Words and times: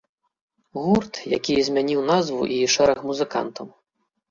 Гурт, 0.79 1.19
які 1.35 1.53
змяніў 1.69 2.01
назву 2.11 2.41
і 2.57 2.59
шэраг 2.79 3.05
музыкантаў. 3.13 3.73